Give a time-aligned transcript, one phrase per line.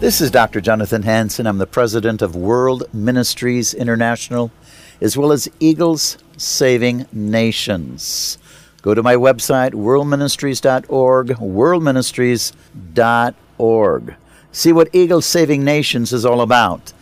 [0.00, 0.60] This is Dr.
[0.60, 1.48] Jonathan Hansen.
[1.48, 4.52] I'm the president of World Ministries International,
[5.00, 8.38] as well as Eagles Saving Nations.
[8.80, 14.14] Go to my website, worldministries.org, worldministries.org.
[14.52, 16.92] See what Eagles Saving Nations is all about.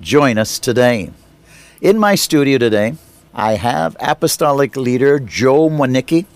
[0.00, 1.10] Join us today.
[1.80, 2.94] In my studio today,
[3.34, 6.26] I have apostolic leader Joe Mwaniki.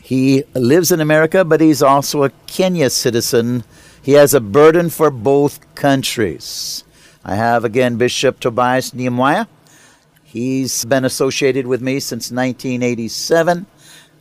[0.00, 3.64] He lives in America, but he's also a Kenya citizen.
[4.04, 6.84] He has a burden for both countries.
[7.24, 9.48] I have again Bishop Tobias Nyamwaya.
[10.22, 13.64] He's been associated with me since 1987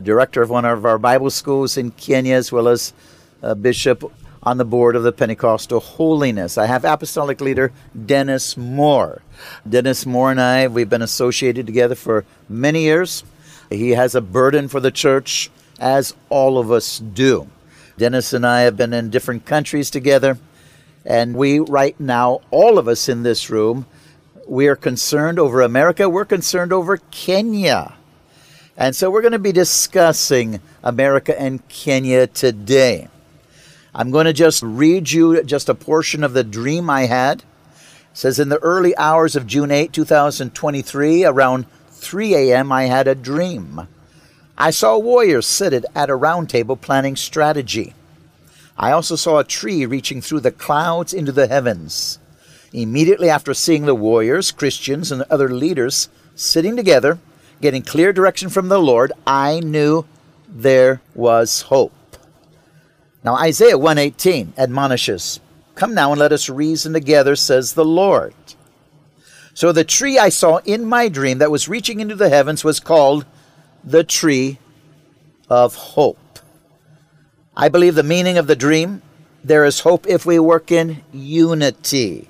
[0.02, 2.94] director of one of our Bible schools in Kenya, as well as
[3.42, 4.10] a bishop
[4.42, 6.58] on the board of the Pentecostal Holiness.
[6.58, 7.74] I have apostolic leader
[8.06, 9.22] Dennis Moore.
[9.68, 13.26] Dennis Moore and I, we've been associated together for many years.
[13.70, 17.50] He has a burden for the church, as all of us do.
[17.98, 20.38] Dennis and I have been in different countries together,
[21.06, 23.86] and we, right now, all of us in this room,
[24.48, 27.94] we are concerned over America, we're concerned over Kenya.
[28.76, 33.08] And so we're going to be discussing America and Kenya today.
[33.94, 37.40] I'm going to just read you just a portion of the dream I had.
[37.42, 37.46] It
[38.14, 43.14] says in the early hours of June 8, 2023, around 3 a.m., I had a
[43.14, 43.88] dream.
[44.58, 47.94] I saw warriors seated at a round table planning strategy.
[48.78, 52.20] I also saw a tree reaching through the clouds into the heavens.
[52.72, 57.20] Immediately after seeing the warriors, Christians, and other leaders sitting together,
[57.62, 60.06] getting clear direction from the Lord, I knew
[60.48, 61.94] there was hope.
[63.24, 65.40] Now Isaiah 118 admonishes,
[65.76, 68.34] Come now and let us reason together, says the Lord.
[69.54, 72.80] So the tree I saw in my dream that was reaching into the heavens was
[72.80, 73.26] called
[73.84, 74.60] the tree
[75.50, 76.40] of hope.
[77.56, 79.02] I believe the meaning of the dream
[79.44, 82.30] there is hope if we work in unity.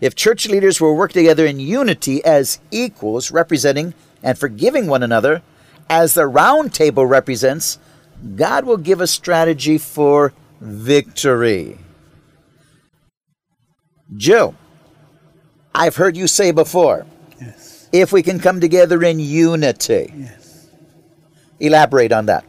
[0.00, 5.42] If church leaders will work together in unity as equals, representing and forgiving one another,
[5.88, 7.78] as the round table represents,
[8.36, 11.78] God will give a strategy for victory.
[14.16, 14.54] Joe,
[15.74, 17.06] I've heard you say before,
[17.40, 17.88] yes.
[17.92, 20.12] if we can come together in unity.
[20.16, 20.43] Yes.
[21.60, 22.44] Elaborate on that.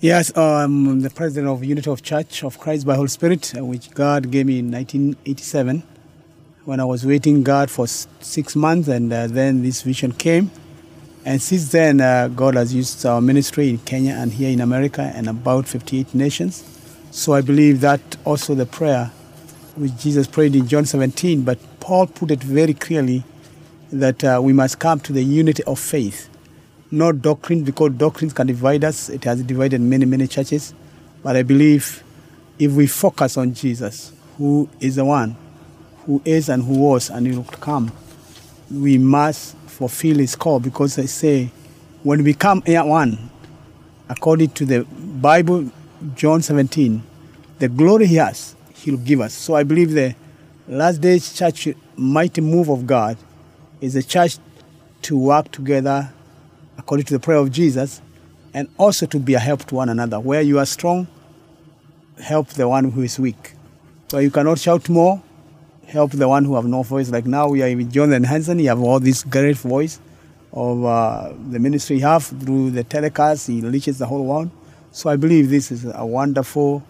[0.00, 4.30] Yes, I'm the president of Unity of Church of Christ by Holy Spirit, which God
[4.30, 5.82] gave me in 1987
[6.64, 10.50] when I was waiting God for six months, and uh, then this vision came.
[11.24, 15.10] And since then, uh, God has used our ministry in Kenya and here in America
[15.14, 16.64] and about 58 nations.
[17.10, 19.10] So I believe that also the prayer
[19.76, 23.24] which Jesus prayed in John 17, but Paul put it very clearly
[23.90, 26.28] that uh, we must come to the unity of faith,
[26.90, 29.08] not doctrine, because doctrines can divide us.
[29.08, 30.74] It has divided many, many churches.
[31.22, 32.02] But I believe
[32.58, 35.36] if we focus on Jesus, who is the one
[36.08, 37.92] who is and who was and will come,
[38.70, 41.50] we must fulfill his call because I say
[42.02, 43.28] when we come here one,
[44.08, 45.70] according to the Bible,
[46.14, 47.02] John 17,
[47.58, 49.34] the glory he has, he'll give us.
[49.34, 50.14] So I believe the
[50.66, 53.18] last days church mighty move of God
[53.82, 54.38] is a church
[55.02, 56.10] to work together
[56.78, 58.00] according to the prayer of Jesus
[58.54, 60.18] and also to be a help to one another.
[60.18, 61.06] Where you are strong,
[62.22, 63.52] help the one who is weak.
[64.10, 65.22] Where you cannot shout more,
[65.86, 67.10] help the one who have no voice.
[67.10, 70.00] Like now we are with Jonathan Hansen, you have all this great voice
[70.52, 74.50] of uh, the ministry you have through the telecast, he reaches the whole world.
[74.92, 76.82] So I believe this is a wonderful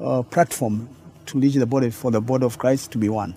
[0.00, 0.88] uh, platform
[1.26, 3.34] to reach the body for the body of Christ to be one.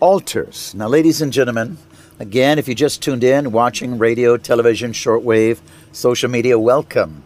[0.00, 0.74] Altars.
[0.74, 1.78] Now, ladies and gentlemen,
[2.18, 5.60] again, if you just tuned in, watching radio, television, shortwave,
[5.92, 7.24] social media, welcome.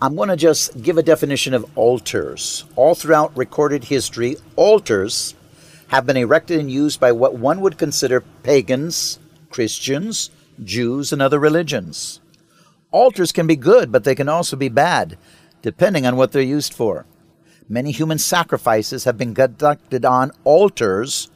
[0.00, 2.64] I'm going to just give a definition of altars.
[2.76, 5.34] All throughout recorded history, altars
[5.88, 9.18] have been erected and used by what one would consider pagans,
[9.50, 10.30] Christians,
[10.62, 12.20] Jews, and other religions.
[12.90, 15.18] Altars can be good, but they can also be bad,
[15.62, 17.06] depending on what they're used for.
[17.68, 21.28] Many human sacrifices have been conducted on altars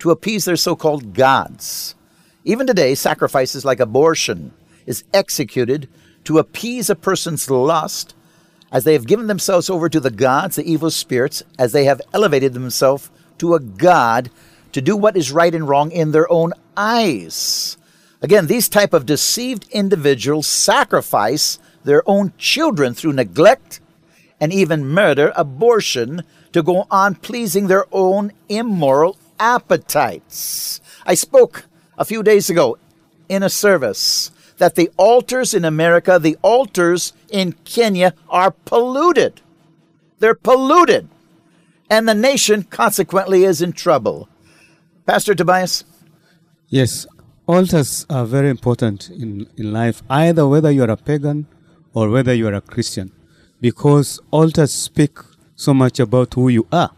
[0.00, 1.94] to appease their so called gods.
[2.44, 4.52] Even today, sacrifices like abortion
[4.86, 5.88] is executed
[6.24, 8.14] to appease a person's lust
[8.72, 12.00] as they have given themselves over to the gods, the evil spirits, as they have
[12.12, 14.30] elevated themselves to a god
[14.72, 17.76] to do what is right and wrong in their own eyes.
[18.22, 23.80] Again, these type of deceived individuals sacrifice their own children through neglect
[24.38, 26.22] and even murder, abortion,
[26.52, 30.80] to go on pleasing their own immoral appetites.
[31.04, 31.64] I spoke
[31.98, 32.78] a few days ago
[33.28, 39.40] in a service that the altars in America, the altars in Kenya are polluted.
[40.18, 41.08] They're polluted.
[41.88, 44.28] And the nation consequently is in trouble.
[45.06, 45.84] Pastor Tobias?
[46.68, 47.06] Yes,
[47.48, 51.46] altars are very important in, in life, either whether you're a pagan
[51.94, 53.10] or whether you're a Christian,
[53.60, 55.18] because altars speak
[55.56, 56.90] so much about who you are.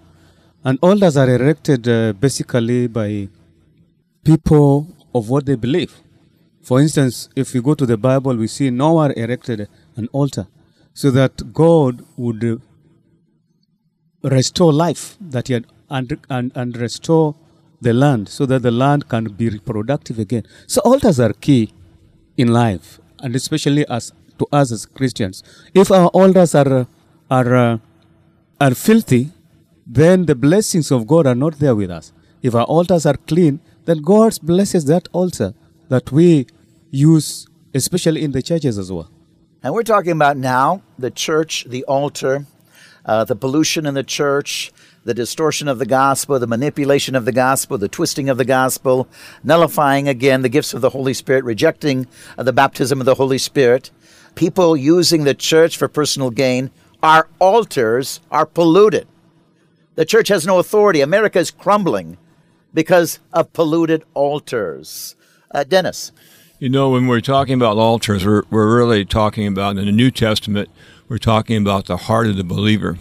[0.64, 3.29] And altars are erected uh, basically by
[4.25, 6.00] people of what they believe.
[6.62, 10.47] For instance, if we go to the Bible, we see Noah erected an altar
[10.94, 12.62] so that God would
[14.23, 17.35] restore life that he had and, and, and restore
[17.81, 20.44] the land so that the land can be reproductive again.
[20.67, 21.73] So altars are key
[22.37, 25.43] in life, and especially as to us as Christians.
[25.75, 26.87] If our altars are
[27.31, 27.81] are
[28.61, 29.31] are filthy,
[29.87, 32.12] then the blessings of God are not there with us.
[32.43, 35.55] If our altars are clean, then God blesses that altar
[35.88, 36.46] that we
[36.90, 39.11] use, especially in the churches as well.
[39.62, 42.46] And we're talking about now the church, the altar,
[43.05, 44.73] uh, the pollution in the church,
[45.05, 49.08] the distortion of the gospel, the manipulation of the gospel, the twisting of the gospel,
[49.43, 52.06] nullifying again the gifts of the Holy Spirit, rejecting
[52.38, 53.90] uh, the baptism of the Holy Spirit,
[54.34, 56.70] people using the church for personal gain.
[57.02, 59.08] Our altars are polluted.
[59.94, 61.00] The church has no authority.
[61.00, 62.17] America is crumbling
[62.73, 65.17] because of polluted altars.
[65.50, 66.12] Uh, Dennis.
[66.59, 70.11] You know, when we're talking about altars, we're, we're really talking about in the New
[70.11, 70.71] Testament,
[71.09, 72.97] we're talking about the heart of the believer.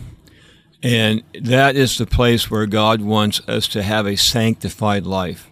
[0.83, 5.49] And that is the place where God wants us to have a sanctified life.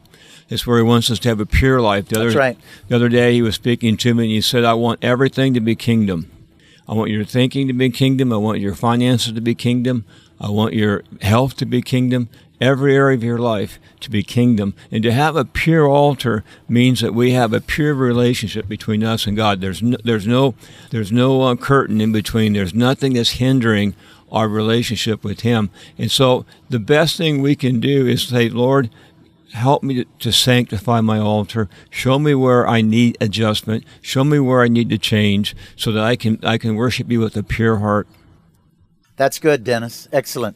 [0.50, 2.08] It's where He wants us to have a pure life.
[2.10, 2.58] The That's other, right.
[2.88, 5.62] The other day, He was speaking to me and He said, I want everything to
[5.62, 6.32] be kingdom.
[6.88, 8.34] I want your thinking to be kingdom.
[8.34, 10.06] I want your finances to be kingdom.
[10.40, 12.30] I want your health to be kingdom
[12.62, 14.74] every area of your life to be kingdom.
[14.92, 19.26] And to have a pure altar means that we have a pure relationship between us
[19.26, 19.62] and God.
[19.62, 20.56] There's no, there's no,
[20.92, 22.54] there's no uh, curtain in between.
[22.54, 23.96] There's nothing that's hindering
[24.32, 25.70] our relationship with Him.
[25.98, 28.90] And so the best thing we can do is say, Lord,
[29.54, 31.70] help me to, to, sanctify my altar.
[31.90, 33.84] Show me where I need adjustment.
[34.02, 37.20] Show me where I need to change so that I can I can worship you
[37.20, 38.08] with a pure heart.
[39.19, 40.07] That's good, Dennis.
[40.13, 40.56] Excellent.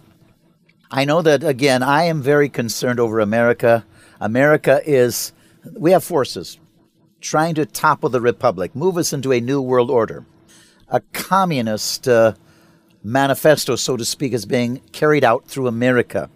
[0.90, 3.86] I know that, again, I am very concerned over America.
[4.22, 5.34] America is,
[5.74, 6.60] we have forces
[7.20, 10.26] trying to topple the republic, move us into a new world order.
[10.88, 12.36] A communist uh,
[13.04, 16.30] manifesto, so to speak, is being carried out through America.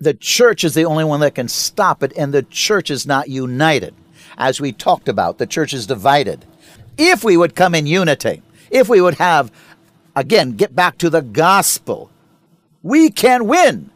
[0.00, 3.28] The church is the only one that can stop it, and the church is not
[3.28, 3.94] united.
[4.38, 6.46] As we talked about, the church is divided.
[6.96, 8.40] If we would come in unity,
[8.70, 9.52] if we would have,
[10.16, 12.10] again, get back to the gospel,
[12.82, 13.90] we can win,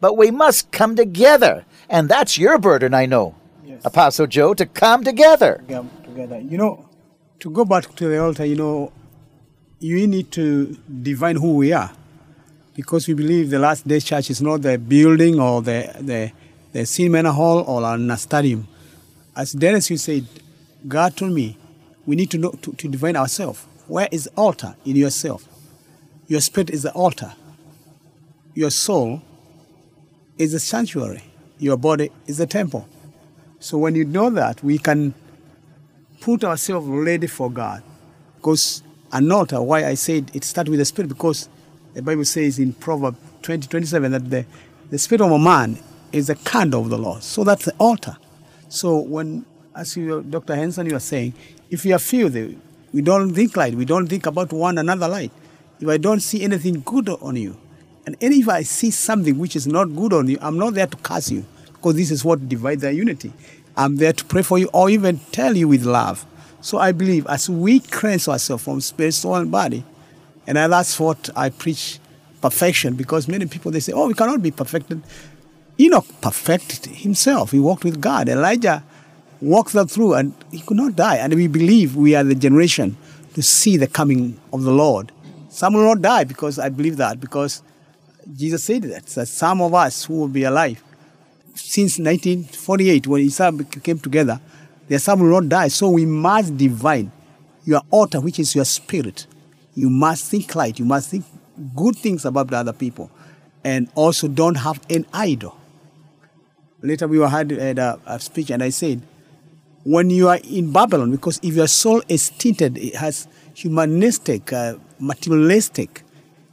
[0.00, 1.64] but we must come together.
[1.88, 3.84] And that's your burden, I know, yes.
[3.84, 5.64] Apostle Joe, to come together.
[5.68, 6.38] Come together.
[6.40, 6.88] You know,
[7.40, 8.92] to go back to the altar, you know,
[9.80, 11.90] you need to define who we are.
[12.74, 16.32] Because we believe the last day church is not the building or the, the,
[16.72, 18.66] the cinema hall or a stadium.
[19.36, 20.26] As Dennis, you said,
[20.86, 21.56] God told me
[22.04, 23.64] we need to know to, to define ourselves.
[23.86, 25.46] Where is altar in yourself?
[26.26, 27.32] Your spirit is the altar
[28.54, 29.20] your soul
[30.38, 31.22] is a sanctuary,
[31.58, 32.88] your body is a temple.
[33.58, 35.14] So when you know that, we can
[36.20, 37.82] put ourselves ready for God.
[38.36, 41.48] Because an altar, why I said it starts with the spirit, because
[41.94, 44.46] the Bible says in Proverbs 20, 27 that the,
[44.90, 45.78] the spirit of a man
[46.12, 47.22] is the candle of the Lord.
[47.22, 48.16] So that's the altar.
[48.68, 50.54] So when, as you, Dr.
[50.56, 51.34] Hansen, you are saying,
[51.70, 52.58] if you are filthy,
[52.92, 55.32] we don't think light, we don't think about one another light.
[55.80, 57.56] If I don't see anything good on you,
[58.06, 60.96] and if I see something which is not good on you, I'm not there to
[60.98, 63.32] curse you because this is what divides our unity.
[63.76, 66.24] I'm there to pray for you or even tell you with love.
[66.60, 69.84] So I believe as we cleanse ourselves from spirit, soul, and body,
[70.46, 71.98] And that's what I preach
[72.40, 75.02] perfection because many people they say, oh, we cannot be perfected.
[75.80, 77.50] Enoch perfected himself.
[77.50, 78.28] He walked with God.
[78.28, 78.84] Elijah
[79.40, 81.16] walked that through and he could not die.
[81.16, 82.96] And we believe we are the generation
[83.34, 85.10] to see the coming of the Lord.
[85.54, 87.62] Some will not die because I believe that because
[88.36, 90.82] Jesus said that, that some of us who will be alive
[91.54, 94.40] since 1948 when Israel came together,
[94.88, 95.68] there some will not die.
[95.68, 97.12] So we must divine
[97.64, 99.28] your altar, which is your spirit.
[99.76, 100.80] You must think light.
[100.80, 101.24] You must think
[101.76, 103.08] good things about the other people.
[103.62, 105.56] And also don't have an idol.
[106.82, 109.02] Later we were had a, a speech and I said,
[109.84, 114.74] when you are in Babylon, because if your soul is tinted, it has humanistic, uh,
[114.98, 116.02] materialistic,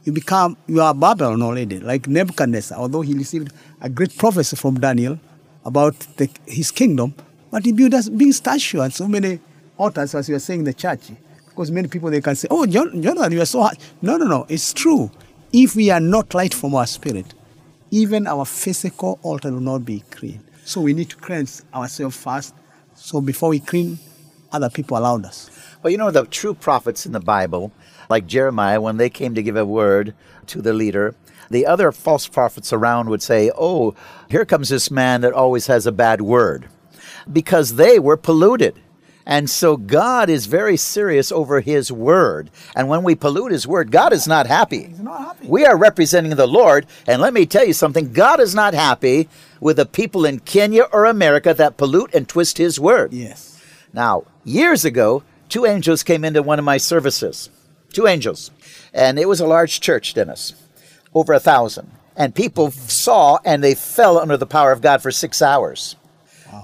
[0.04, 4.80] you become, you are Babylon already, like Nebuchadnezzar, although he received a great prophecy from
[4.80, 5.18] Daniel
[5.64, 7.14] about the, his kingdom,
[7.50, 9.38] but he built a big statue and so many
[9.76, 11.10] altars, as you are saying in the church.
[11.48, 13.78] Because many people, they can say, oh, John, Jonathan, you are so hard.
[14.00, 15.10] No, no, no, it's true.
[15.52, 17.34] If we are not light from our spirit,
[17.90, 20.42] even our physical altar will not be clean.
[20.64, 22.54] So we need to cleanse ourselves first
[22.94, 23.98] so before we clean
[24.52, 25.50] other people around us.
[25.82, 27.72] Well, you know, the true prophets in the Bible,
[28.08, 30.14] like Jeremiah, when they came to give a word
[30.46, 31.14] to the leader,
[31.50, 33.94] the other false prophets around would say, Oh,
[34.28, 36.68] here comes this man that always has a bad word,
[37.30, 38.80] because they were polluted.
[39.24, 42.50] And so God is very serious over His word.
[42.74, 44.84] And when we pollute His word, God is not happy.
[44.88, 45.46] He's not happy.
[45.46, 46.86] We are representing the Lord.
[47.06, 49.28] And let me tell you something God is not happy
[49.60, 53.12] with the people in Kenya or America that pollute and twist His word.
[53.12, 53.51] Yes.
[53.92, 57.50] Now, years ago, two angels came into one of my services.
[57.92, 58.50] Two angels.
[58.92, 60.54] And it was a large church, Dennis,
[61.14, 61.90] over a thousand.
[62.16, 65.96] And people saw and they fell under the power of God for six hours.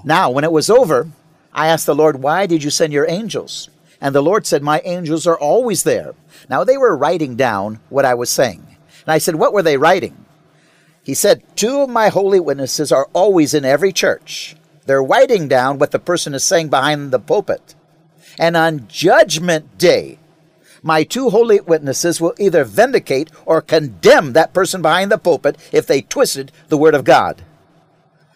[0.03, 1.09] Now, when it was over,
[1.53, 3.69] I asked the Lord, Why did you send your angels?
[3.99, 6.13] And the Lord said, My angels are always there.
[6.49, 8.65] Now, they were writing down what I was saying.
[9.05, 10.25] And I said, What were they writing?
[11.03, 14.55] He said, Two of my holy witnesses are always in every church.
[14.89, 17.75] They're writing down what the person is saying behind the pulpit.
[18.39, 20.17] And on Judgment Day,
[20.81, 25.85] my two holy witnesses will either vindicate or condemn that person behind the pulpit if
[25.85, 27.43] they twisted the Word of God.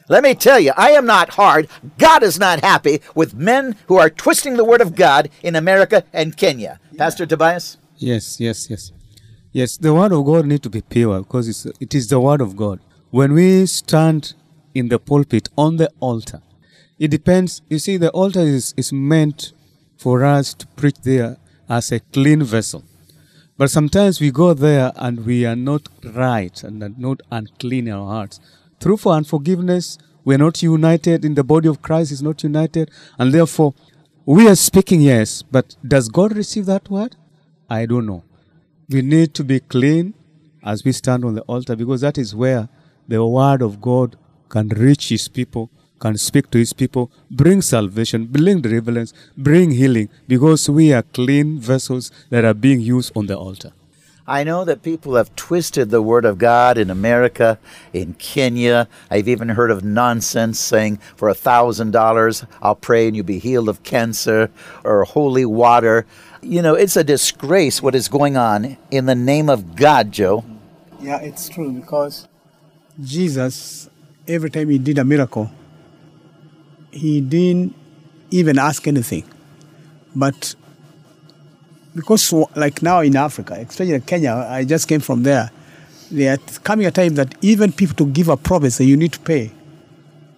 [0.07, 1.67] Let me tell you, I am not hard.
[1.97, 6.03] God is not happy with men who are twisting the Word of God in America
[6.13, 6.79] and Kenya.
[6.99, 7.77] Pastor Tobias?
[7.97, 8.91] Yes, yes, yes.
[9.51, 12.41] Yes, the word of God need to be pure because it's, it is the word
[12.41, 12.79] of God.
[13.09, 14.35] When we stand
[14.73, 16.41] in the pulpit on the altar,
[16.99, 17.61] it depends.
[17.69, 19.53] You see, the altar is, is meant
[19.97, 21.37] for us to preach there
[21.69, 22.83] as a clean vessel.
[23.57, 28.07] But sometimes we go there and we are not right and not unclean in our
[28.07, 28.39] hearts.
[28.79, 32.89] Through for unforgiveness, we are not united in the body of Christ is not united,
[33.19, 33.73] and therefore
[34.25, 37.15] we are speaking yes, but does God receive that word?
[37.69, 38.23] I don't know.
[38.89, 40.13] We need to be clean
[40.63, 42.69] as we stand on the altar because that is where
[43.07, 44.17] the word of God
[44.53, 45.69] can reach his people,
[45.99, 47.09] can speak to his people,
[47.41, 53.11] bring salvation, bring deliverance, bring healing because we are clean vessels that are being used
[53.17, 53.71] on the altar.
[54.27, 57.59] I know that people have twisted the Word of God in America,
[57.91, 58.87] in Kenya.
[59.11, 63.39] I've even heard of nonsense saying, for a thousand dollars, I'll pray and you'll be
[63.39, 64.49] healed of cancer,
[64.85, 66.05] or holy water.
[66.41, 70.45] You know, it's a disgrace what is going on in the name of God, Joe.
[71.01, 72.29] Yeah, it's true because
[73.01, 73.89] Jesus,
[74.27, 75.51] every time he did a miracle,
[76.91, 77.75] he didn't
[78.31, 79.23] even ask anything.
[80.15, 80.55] But
[81.95, 85.51] because, like now in Africa, especially in Kenya, I just came from there,
[86.11, 89.51] there coming a time that even people to give a promise, you need to pay.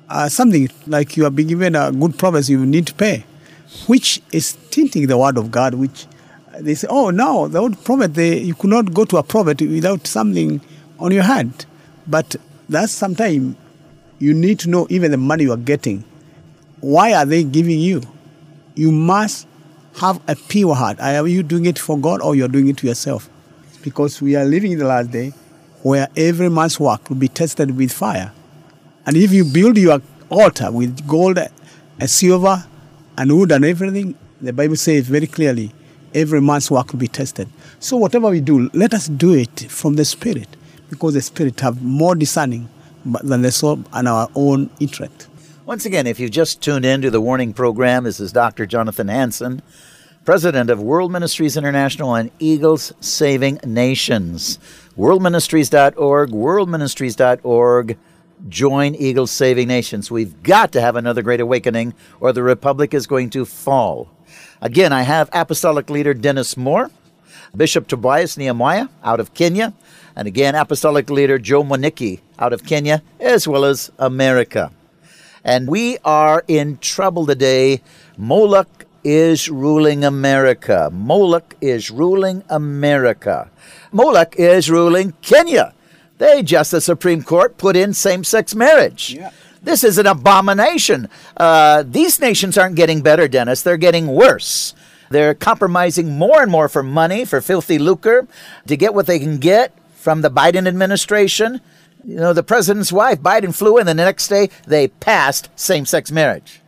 [0.08, 3.26] Uh, something like you have been given a good promise, you need to pay,
[3.88, 6.06] which is tinting the word of God, which
[6.60, 9.62] they say, oh, no, the old prophet, they, you could not go to a prophet
[9.62, 10.62] without something
[11.00, 11.66] on your hand.
[12.08, 12.36] But
[12.70, 13.56] that's sometimes
[14.20, 16.04] you need to know even the money you are getting.
[16.82, 18.02] Why are they giving you?
[18.76, 19.48] You must
[20.00, 21.00] have a pure heart.
[21.00, 23.30] Are you doing it for God or you're doing it to yourself?
[23.82, 25.34] Because we are living in the last day
[25.84, 28.32] where every man's work will be tested with fire.
[29.06, 32.66] And if you build your altar with gold and silver
[33.18, 35.72] and wood and everything, the Bible says very clearly,
[36.14, 37.48] every man's work will be tested.
[37.80, 40.48] So whatever we do, let us do it from the Spirit,
[40.90, 42.68] because the Spirit have more discerning
[43.06, 45.28] than the soul and our own intellect.
[45.66, 48.66] Once again, if you've just tuned in to the warning program, this is Dr.
[48.66, 49.62] Jonathan Hansen,
[50.24, 54.60] president of World Ministries International and Eagles Saving Nations.
[54.98, 57.98] WorldMinistries.org, WorldMinistries.org.
[58.48, 60.12] Join Eagles Saving Nations.
[60.12, 64.12] We've got to have another great awakening, or the Republic is going to fall.
[64.62, 66.92] Again, I have Apostolic Leader Dennis Moore.
[67.56, 69.74] Bishop Tobias Nyamwaya out of Kenya,
[70.16, 74.72] and again, Apostolic Leader Joe Mwaniki out of Kenya, as well as America.
[75.44, 77.82] And we are in trouble today.
[78.18, 80.90] Moloch is ruling America.
[80.92, 83.50] Moloch is ruling America.
[83.92, 85.74] Moloch is ruling Kenya.
[86.18, 89.14] They just, the Supreme Court, put in same sex marriage.
[89.14, 89.32] Yeah.
[89.62, 91.10] This is an abomination.
[91.38, 93.62] Uh, these nations aren't getting better, Dennis.
[93.62, 94.74] They're getting worse.
[95.10, 98.28] They're compromising more and more for money, for filthy lucre,
[98.68, 101.62] to get what they can get from the Biden administration.
[102.06, 105.88] You know, the president's wife, Biden flew in, and the next day they passed same
[105.88, 106.62] sex marriage.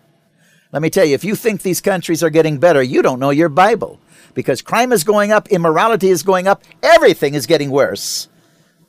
[0.71, 3.29] Let me tell you, if you think these countries are getting better, you don't know
[3.29, 3.99] your Bible.
[4.33, 8.29] Because crime is going up, immorality is going up, everything is getting worse.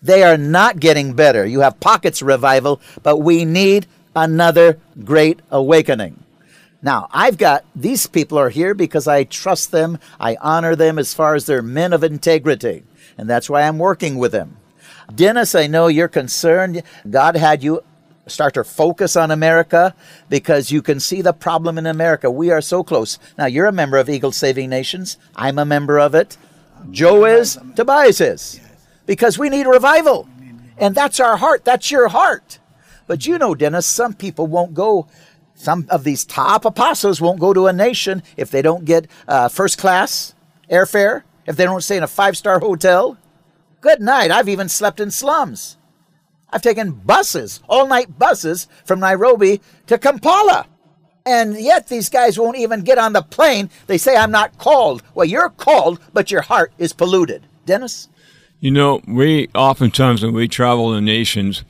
[0.00, 1.44] They are not getting better.
[1.44, 3.86] You have pockets revival, but we need
[4.16, 6.22] another great awakening.
[6.80, 11.12] Now, I've got these people are here because I trust them, I honor them as
[11.12, 12.84] far as they're men of integrity,
[13.18, 14.56] and that's why I'm working with them.
[15.14, 16.82] Dennis, I know you're concerned.
[17.08, 17.82] God had you
[18.26, 19.94] start to focus on America
[20.28, 22.30] because you can see the problem in America.
[22.30, 23.18] We are so close.
[23.38, 25.16] Now, you're a member of Eagle Saving Nations.
[25.34, 26.36] I'm a member of it.
[26.90, 28.60] Joe is, Tobias is.
[29.06, 30.28] Because we need revival.
[30.76, 31.64] And that's our heart.
[31.64, 32.58] That's your heart.
[33.06, 35.08] But you know, Dennis, some people won't go.
[35.54, 39.48] Some of these top apostles won't go to a nation if they don't get uh,
[39.48, 40.34] first class
[40.70, 43.16] airfare, if they don't stay in a five star hotel.
[43.80, 44.30] Good night.
[44.30, 45.76] I've even slept in slums.
[46.50, 50.66] I've taken buses, all night buses from Nairobi to Kampala.
[51.26, 53.68] And yet these guys won't even get on the plane.
[53.86, 55.02] They say I'm not called.
[55.14, 57.46] Well, you're called, but your heart is polluted.
[57.66, 58.08] Dennis?
[58.60, 61.64] You know, we oftentimes when we travel the nations,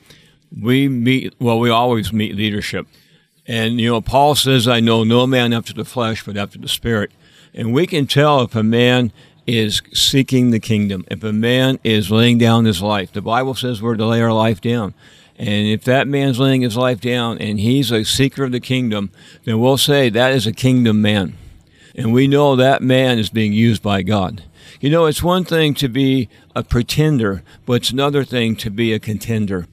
[0.57, 2.87] we meet, well, we always meet leadership.
[3.45, 6.69] And, you know, Paul says, I know no man after the flesh, but after the
[6.69, 7.11] spirit.
[7.53, 9.11] And we can tell if a man
[9.57, 13.11] is seeking the kingdom, if a man is laying down his life.
[13.11, 14.93] The Bible says we're to lay our life down.
[15.37, 19.09] And if that man's laying his life down and he's a seeker of the kingdom,
[19.45, 21.37] then we'll say that is a kingdom man.
[21.95, 24.43] And we know that man is being used by God.
[24.79, 28.93] You know, it's one thing to be a pretender, but it's another thing to be
[28.93, 29.67] a contender.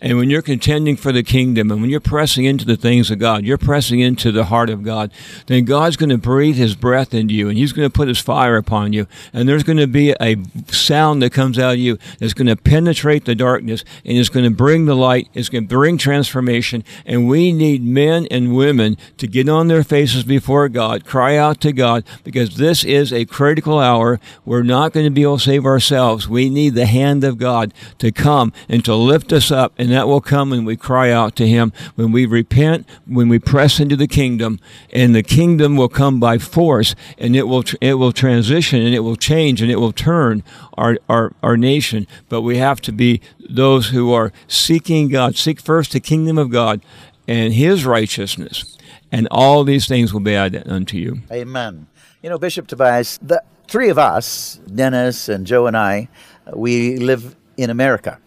[0.00, 3.18] And when you're contending for the kingdom and when you're pressing into the things of
[3.18, 5.12] God, you're pressing into the heart of God,
[5.46, 8.18] then God's going to breathe his breath into you and he's going to put his
[8.18, 9.06] fire upon you.
[9.32, 10.36] And there's going to be a
[10.68, 14.48] sound that comes out of you that's going to penetrate the darkness and it's going
[14.48, 15.28] to bring the light.
[15.34, 16.82] It's going to bring transformation.
[17.04, 21.60] And we need men and women to get on their faces before God, cry out
[21.60, 24.18] to God, because this is a critical hour.
[24.44, 26.28] We're not going to be able to save ourselves.
[26.28, 29.98] We need the hand of God to come and to lift us up and and
[29.98, 33.80] that will come when we cry out to Him, when we repent, when we press
[33.80, 34.60] into the kingdom,
[34.92, 39.00] and the kingdom will come by force, and it will it will transition, and it
[39.00, 42.06] will change, and it will turn our our, our nation.
[42.28, 45.34] But we have to be those who are seeking God.
[45.34, 46.82] Seek first the kingdom of God
[47.26, 48.78] and His righteousness,
[49.10, 51.22] and all these things will be added unto you.
[51.32, 51.88] Amen.
[52.22, 56.08] You know, Bishop Tobias, the three of us, Dennis and Joe and I,
[56.46, 58.20] uh, we live in America.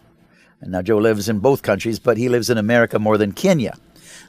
[0.64, 3.76] And now Joe lives in both countries, but he lives in America more than Kenya.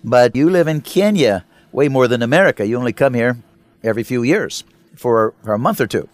[0.03, 2.67] But you live in Kenya way more than America.
[2.67, 3.37] You only come here
[3.81, 4.65] every few years
[4.97, 6.09] for, a month or two.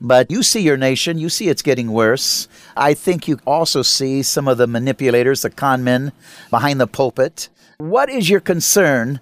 [0.00, 2.48] But you see your nation, you see it's getting worse.
[2.76, 6.10] I think you also see some of the manipulators, the con men
[6.50, 7.48] behind the pulpit.
[7.78, 9.20] What is your concern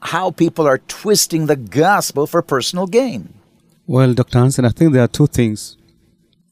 [0.00, 3.34] how people are twisting the gospel for personal gain?
[3.86, 4.38] Well, Dr.
[4.38, 5.76] Hansen, I think there are two things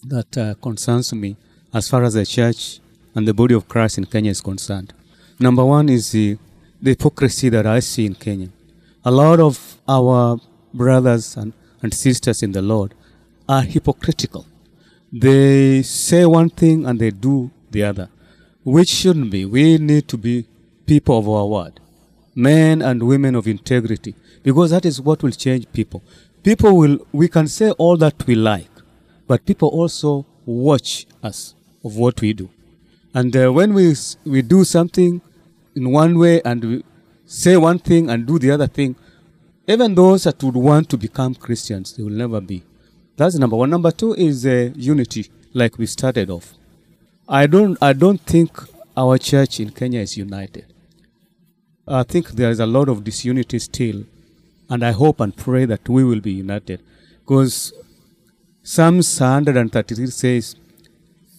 [0.03, 1.39] that uh, concerns me
[1.73, 2.81] as far as the church
[3.15, 4.93] and the body of Christ in Kenya is concerned.
[5.39, 6.39] Number one is the,
[6.81, 8.49] the hypocrisy that I see in Kenya.
[9.05, 10.39] A lot of our
[10.73, 12.95] brothers and, and sisters in the Lord
[13.49, 14.47] are hypocritical.
[15.13, 18.09] They say one thing and they do the other,
[18.63, 19.45] which shouldn't be.
[19.45, 20.47] We need to be
[20.87, 21.81] people of our word,
[22.35, 26.03] men and women of integrity, because that is what will change people.
[26.43, 28.71] People will, we can say all that we like,
[29.27, 32.51] but people also watch us of what we do.
[33.15, 33.95] And uh, when we,
[34.25, 35.21] we do something
[35.75, 36.85] in one way and we
[37.25, 38.97] say one thing and do the other thing,
[39.67, 42.63] even those that would want to become Christians, they will never be.
[43.17, 43.71] That's number one.
[43.71, 46.55] Number two is uh, unity, like we started off.
[47.29, 48.51] I don't, I don't think
[48.97, 50.67] our church in Kenya is united.
[51.87, 54.05] I think there is a lot of disunity still,
[54.69, 56.83] and I hope and pray that we will be united.
[57.21, 57.73] Because
[58.63, 60.57] Psalms 133 says,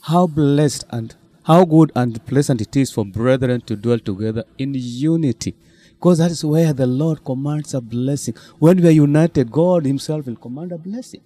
[0.03, 4.73] How blessed and how good and pleasant it is for brethren to dwell together in
[4.75, 5.55] unity.
[5.91, 8.35] Because that is where the Lord commands a blessing.
[8.59, 11.21] When we are united, God Himself will command a blessing.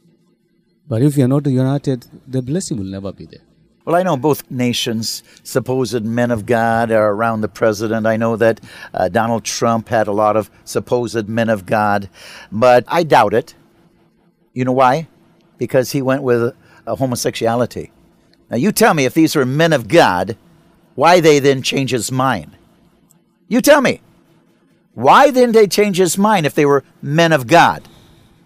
[0.88, 3.42] But if you're not united, the blessing will never be there.
[3.86, 8.08] Well, I know both nations, supposed men of God, are around the president.
[8.08, 8.60] I know that
[8.94, 12.10] uh, Donald Trump had a lot of supposed men of God,
[12.52, 13.54] but I doubt it.
[14.54, 15.08] You know why?
[15.58, 16.56] Because he went with
[16.88, 17.92] homosexuality.
[18.50, 20.38] Now, you tell me if these were men of God,
[20.94, 22.56] why they then change his mind?
[23.48, 24.02] You tell me.
[24.94, 27.88] Why didn't they change his mind if they were men of God?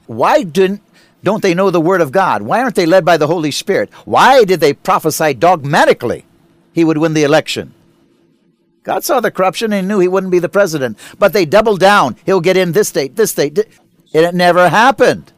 [0.08, 0.82] Why didn't
[1.24, 2.42] don't they know the Word of God?
[2.42, 3.92] Why aren't they led by the Holy Spirit?
[4.06, 6.26] Why did they prophesy dogmatically
[6.74, 7.74] he would win the election?
[8.84, 10.98] God saw the corruption and knew he wouldn't be the president.
[11.18, 12.16] But they doubled down.
[12.26, 13.60] He'll get in this state, this state.
[14.14, 15.34] It never happened.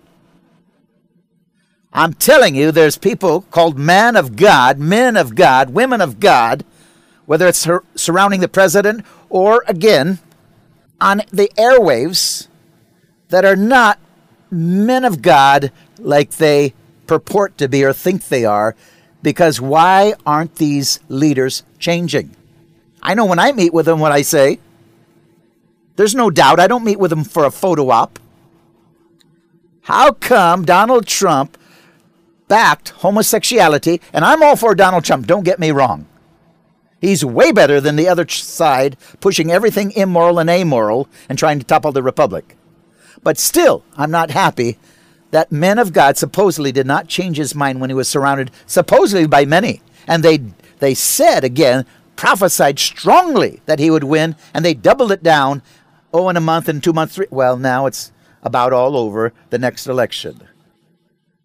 [1.93, 6.63] I'm telling you, there's people called men of God, men of God, women of God,
[7.25, 10.19] whether it's sur- surrounding the president or, again,
[11.01, 12.47] on the airwaves
[13.29, 13.99] that are not
[14.49, 16.73] men of God like they
[17.07, 18.75] purport to be or think they are,
[19.21, 22.35] because why aren't these leaders changing?
[23.01, 24.59] I know when I meet with them what I say.
[25.97, 28.17] There's no doubt I don't meet with them for a photo op.
[29.81, 31.57] How come Donald Trump
[32.51, 34.01] backed homosexuality?
[34.11, 36.05] And I'm all for Donald Trump, don't get me wrong.
[36.99, 41.65] He's way better than the other side, pushing everything immoral and amoral and trying to
[41.65, 42.57] topple the republic.
[43.23, 44.77] But still, I'm not happy
[45.31, 49.27] that men of God supposedly did not change his mind when he was surrounded supposedly
[49.27, 49.81] by many.
[50.05, 50.43] And they
[50.79, 51.85] they said again,
[52.17, 55.61] prophesied strongly that he would win, and they doubled it down,
[56.13, 57.27] oh, in a month and two months, three.
[57.29, 58.11] Well, now it's
[58.43, 60.49] about all over the next election.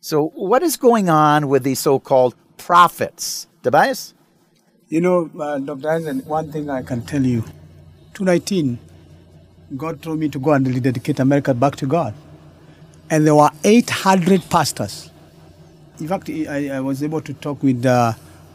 [0.07, 3.49] So what is going on with these so-called prophets?
[3.64, 4.14] Tobias?
[4.88, 5.90] You know, uh, Dr.
[5.90, 7.40] Hansen, one thing I can tell you.
[8.14, 8.79] 2019,
[9.77, 12.14] God told me to go and rededicate America back to God.
[13.11, 15.11] And there were 800 pastors.
[15.99, 18.12] In fact, I, I was able to talk with uh,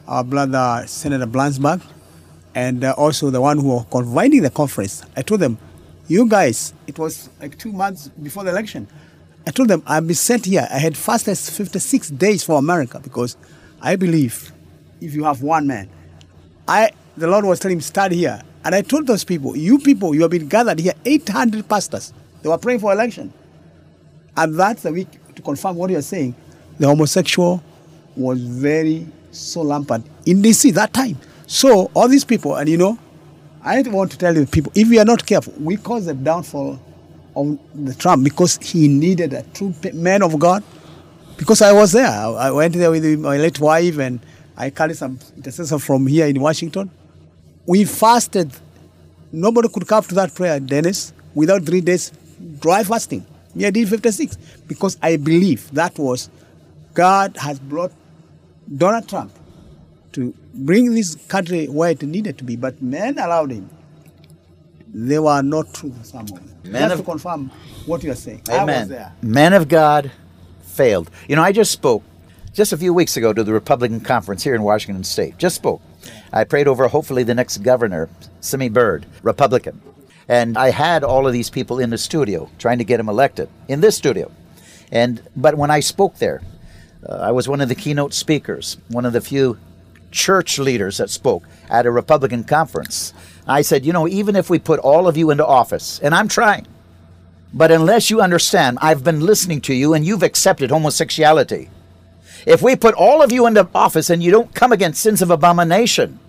[0.07, 1.81] our brother, Senator Blansburg,
[2.55, 5.03] and uh, also the one who was convening the conference.
[5.17, 5.57] I told them,
[6.07, 8.87] you guys, it was like two months before the election.
[9.45, 10.67] I told them, I've been sent here.
[10.71, 13.37] I had fasted 56 days for America because
[13.81, 14.51] I believe
[14.99, 15.89] if you have one man,
[16.67, 18.41] I the Lord was telling me, start here.
[18.63, 22.13] And I told those people, you people, you have been gathered here, 800 pastors.
[22.41, 23.33] They were praying for election.
[24.37, 26.35] And that's the week to confirm what you're saying.
[26.77, 27.63] The homosexual
[28.15, 31.17] was very so rampant in DC that time.
[31.47, 32.97] So all these people, and you know,
[33.63, 36.79] I want to tell you people, if we are not careful, we cause the downfall
[37.35, 40.63] of the Trump because he needed a true man of God.
[41.37, 42.07] Because I was there.
[42.07, 44.19] I went there with my late wife and
[44.55, 46.91] I carried some intercessor from here in Washington.
[47.65, 48.51] We fasted.
[49.31, 52.11] Nobody could come to that prayer, Dennis, without three days
[52.59, 53.25] dry fasting.
[53.55, 56.29] Me, I did 56 because I believe that was
[56.93, 57.91] God has brought
[58.77, 59.31] Donald Trump
[60.13, 63.69] to bring this country where it needed to be, but men allowed him.
[64.93, 66.51] They were not true, some of them.
[66.63, 67.51] Men Just of- to confirm
[67.85, 68.41] what you are saying.
[68.49, 69.13] I was there.
[69.21, 70.11] Men of God
[70.61, 71.09] failed.
[71.27, 72.03] You know, I just spoke
[72.53, 75.37] just a few weeks ago to the Republican conference here in Washington State.
[75.37, 75.81] Just spoke.
[76.33, 78.09] I prayed over hopefully the next governor,
[78.41, 79.81] Semi Bird, Republican.
[80.27, 83.49] And I had all of these people in the studio trying to get him elected
[83.67, 84.31] in this studio.
[84.91, 86.41] And but when I spoke there,
[87.07, 89.57] uh, I was one of the keynote speakers, one of the few
[90.11, 93.13] church leaders that spoke at a Republican conference.
[93.47, 96.27] I said, you know, even if we put all of you into office, and I'm
[96.27, 96.67] trying,
[97.53, 101.69] but unless you understand, I've been listening to you and you've accepted homosexuality.
[102.45, 105.29] If we put all of you into office and you don't come against sins of
[105.29, 106.19] abomination,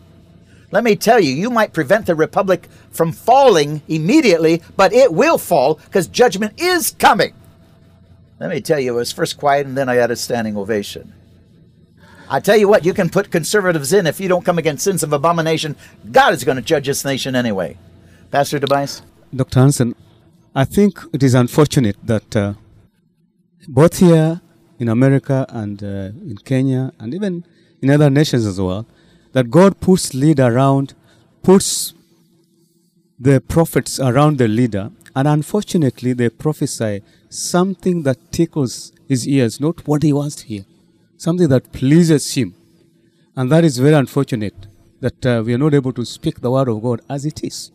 [0.71, 5.39] let me tell you, you might prevent the republic from falling immediately, but it will
[5.39, 7.35] fall because judgment is coming.
[8.41, 11.13] Let me tell you, it was first quiet and then I had a standing ovation.
[12.33, 15.03] I tell you what, you can put conservatives in if you don't come against sins
[15.03, 15.77] of abomination.
[16.11, 17.77] God is going to judge this nation anyway.
[18.31, 19.03] Pastor Tobias?
[19.37, 19.61] Dr.
[19.61, 19.95] Hansen,
[20.55, 22.55] I think it is unfortunate that uh,
[23.69, 24.41] both here
[24.79, 25.87] in America and uh,
[26.31, 27.45] in Kenya and even
[27.83, 28.87] in other nations as well,
[29.33, 30.95] that God puts leader around,
[31.43, 31.93] puts
[33.21, 39.87] the prophets around the leader, and unfortunately they prophesy something that tickles his ears, not
[39.87, 40.65] what he wants to hear,
[41.23, 42.53] something that pleases him.
[43.37, 44.67] And that is very unfortunate
[45.01, 47.71] that uh, we are not able to speak the word of God as it is.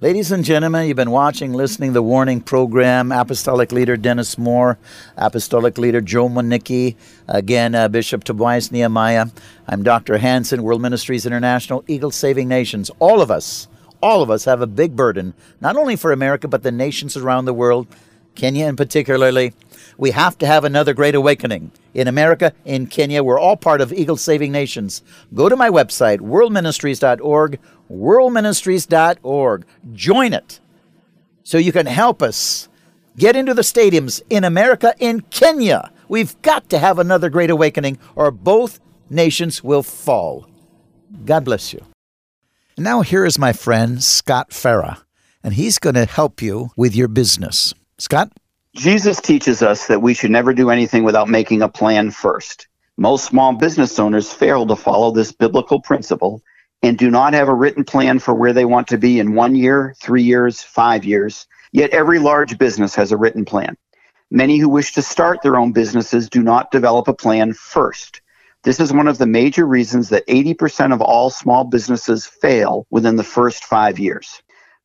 [0.00, 3.12] Ladies and gentlemen, you've been watching, listening the warning program.
[3.12, 4.78] Apostolic leader Dennis Moore,
[5.16, 6.96] Apostolic leader Joe Mwaniki,
[7.28, 9.30] again, uh, Bishop Tobias Nyamwaya.
[9.68, 10.16] I'm Dr.
[10.16, 12.90] Hansen, World Ministries International, Eagle Saving Nations.
[12.98, 13.68] All of us,
[14.02, 17.44] all of us have a big burden, not only for America, but the nations around
[17.44, 17.86] the world.
[18.34, 19.52] Kenya in particularly.
[19.96, 21.70] We have to have another great awakening.
[21.92, 25.02] In America, in Kenya, we're all part of Eagle Saving Nations.
[25.32, 27.58] Go to my website, worldministries.org,
[27.90, 29.64] worldministries.org.
[29.92, 30.60] Join it
[31.44, 32.68] so you can help us
[33.16, 35.92] get into the stadiums in America, in Kenya.
[36.08, 40.48] We've got to have another great awakening, or both nations will fall.
[41.24, 41.84] God bless you.
[42.76, 45.02] Now, here is my friend Scott Farah,
[45.44, 47.72] and he's going to help you with your business.
[47.98, 48.30] Scott?
[48.74, 52.66] Jesus teaches us that we should never do anything without making a plan first.
[52.96, 56.42] Most small business owners fail to follow this biblical principle
[56.82, 59.54] and do not have a written plan for where they want to be in one
[59.54, 61.46] year, three years, five years.
[61.72, 63.76] Yet every large business has a written plan.
[64.30, 68.20] Many who wish to start their own businesses do not develop a plan first.
[68.64, 73.16] This is one of the major reasons that 80% of all small businesses fail within
[73.16, 74.42] the first five years.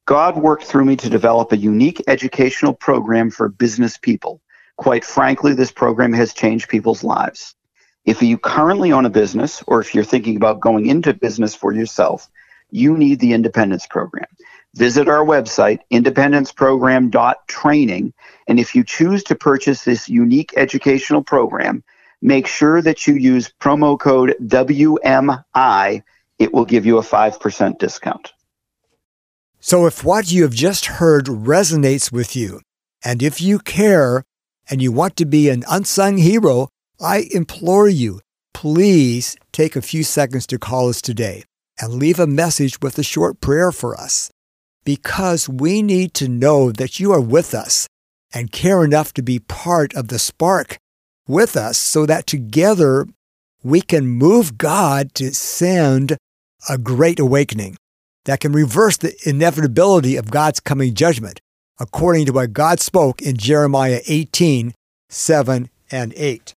[0.09, 4.41] God worked through me to develop a unique educational program for business people.
[4.75, 7.53] Quite frankly, this program has changed people's lives.
[8.05, 11.73] If you currently own a business or if you're thinking about going into business for
[11.73, 12.27] yourself,
[12.71, 14.25] you need the Independence Program.
[14.73, 18.13] Visit our website, independenceprogram.training,
[18.47, 21.83] and if you choose to purchase this unique educational program,
[22.19, 26.01] make sure that you use promo code WMI.
[26.39, 28.33] It will give you a 5% discount.
[29.61, 32.61] So if what you have just heard resonates with you,
[33.03, 34.23] and if you care
[34.69, 36.69] and you want to be an unsung hero,
[36.99, 38.21] I implore you,
[38.53, 41.43] please take a few seconds to call us today
[41.79, 44.31] and leave a message with a short prayer for us.
[44.85, 47.87] Because we need to know that you are with us
[48.33, 50.77] and care enough to be part of the spark
[51.27, 53.07] with us so that together
[53.61, 56.17] we can move God to send
[56.69, 57.75] a great awakening
[58.29, 61.41] that can reverse the inevitability of God's coming judgment,
[61.79, 64.75] according to what God spoke in Jeremiah 18
[65.09, 66.53] 7 and 8.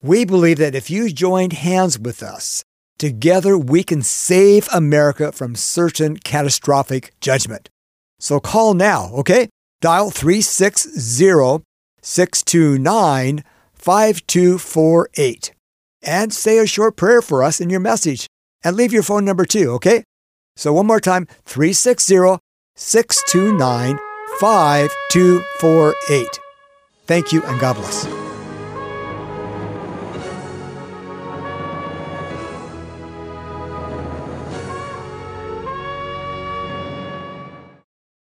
[0.00, 2.62] We believe that if you joined hands with us,
[2.96, 7.68] together we can save America from certain catastrophic judgment.
[8.20, 9.48] So call now, okay?
[9.80, 11.64] Dial 360
[12.02, 13.42] 629
[13.74, 15.52] 5248
[16.02, 18.28] and say a short prayer for us in your message
[18.62, 20.04] and leave your phone number too, okay?
[20.60, 22.36] So one more time 360
[22.76, 23.98] 629
[24.40, 26.38] 5248.
[27.06, 28.29] Thank you and God bless.